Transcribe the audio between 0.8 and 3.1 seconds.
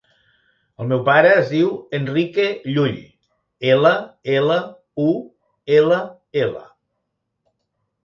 El meu pare es diu Enrique Llull: